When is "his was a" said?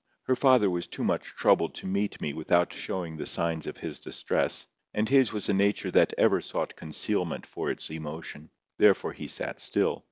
5.07-5.53